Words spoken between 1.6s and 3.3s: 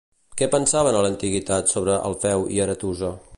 sobre Alfeu i Aretusa?